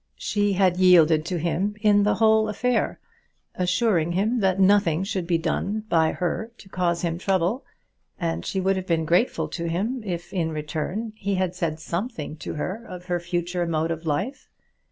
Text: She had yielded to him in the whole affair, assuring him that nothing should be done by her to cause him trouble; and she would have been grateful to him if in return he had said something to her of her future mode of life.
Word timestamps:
She 0.17 0.53
had 0.53 0.77
yielded 0.77 1.25
to 1.25 1.37
him 1.37 1.75
in 1.79 2.01
the 2.01 2.15
whole 2.15 2.49
affair, 2.49 2.99
assuring 3.53 4.13
him 4.13 4.39
that 4.39 4.59
nothing 4.59 5.03
should 5.03 5.27
be 5.27 5.37
done 5.37 5.83
by 5.89 6.11
her 6.11 6.49
to 6.57 6.69
cause 6.69 7.03
him 7.03 7.19
trouble; 7.19 7.63
and 8.19 8.43
she 8.43 8.59
would 8.59 8.77
have 8.77 8.87
been 8.87 9.05
grateful 9.05 9.47
to 9.49 9.67
him 9.67 10.01
if 10.03 10.33
in 10.33 10.51
return 10.51 11.13
he 11.15 11.35
had 11.35 11.53
said 11.53 11.79
something 11.79 12.35
to 12.37 12.55
her 12.55 12.83
of 12.83 13.05
her 13.05 13.19
future 13.19 13.67
mode 13.67 13.91
of 13.91 14.07
life. 14.07 14.49